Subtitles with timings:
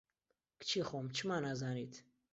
[0.59, 1.93] کچی خۆم، چما نازانیت